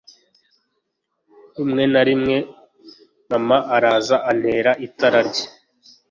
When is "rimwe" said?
1.55-1.83, 2.07-2.37